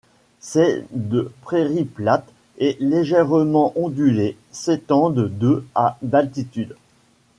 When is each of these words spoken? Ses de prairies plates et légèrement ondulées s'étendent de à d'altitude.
Ses 0.39 0.83
de 0.89 1.31
prairies 1.43 1.85
plates 1.85 2.27
et 2.57 2.75
légèrement 2.79 3.71
ondulées 3.75 4.35
s'étendent 4.51 5.29
de 5.37 5.63
à 5.75 5.99
d'altitude. 6.01 6.75